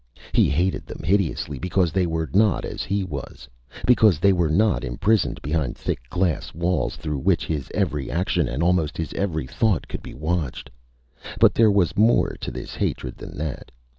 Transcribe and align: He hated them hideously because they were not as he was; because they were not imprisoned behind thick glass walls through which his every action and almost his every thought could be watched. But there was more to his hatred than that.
He 0.33 0.49
hated 0.49 0.87
them 0.87 1.03
hideously 1.03 1.59
because 1.59 1.91
they 1.91 2.07
were 2.07 2.27
not 2.33 2.65
as 2.65 2.81
he 2.81 3.03
was; 3.03 3.47
because 3.85 4.17
they 4.17 4.33
were 4.33 4.49
not 4.49 4.83
imprisoned 4.83 5.39
behind 5.43 5.77
thick 5.77 5.99
glass 6.09 6.55
walls 6.55 6.95
through 6.95 7.19
which 7.19 7.45
his 7.45 7.69
every 7.75 8.09
action 8.09 8.47
and 8.47 8.63
almost 8.63 8.97
his 8.97 9.13
every 9.13 9.45
thought 9.45 9.87
could 9.87 10.01
be 10.01 10.15
watched. 10.15 10.71
But 11.39 11.53
there 11.53 11.69
was 11.69 11.95
more 11.95 12.35
to 12.39 12.51
his 12.51 12.73
hatred 12.73 13.15
than 13.15 13.37
that. 13.37 13.69